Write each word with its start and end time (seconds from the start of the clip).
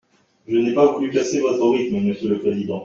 Je 0.47 0.57
n’ai 0.57 0.73
pas 0.73 0.91
voulu 0.91 1.11
casser 1.11 1.41
votre 1.41 1.63
rythme, 1.69 1.99
monsieur 2.01 2.29
le 2.29 2.39
président. 2.39 2.79